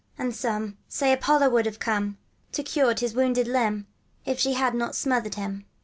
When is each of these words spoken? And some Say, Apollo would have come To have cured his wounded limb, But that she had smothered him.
And 0.17 0.33
some 0.33 0.79
Say, 0.87 1.13
Apollo 1.13 1.51
would 1.51 1.67
have 1.67 1.77
come 1.77 2.17
To 2.53 2.63
have 2.63 2.67
cured 2.67 3.01
his 3.01 3.13
wounded 3.13 3.47
limb, 3.47 3.85
But 4.25 4.31
that 4.31 4.39
she 4.39 4.53
had 4.53 4.73
smothered 4.95 5.35
him. 5.35 5.65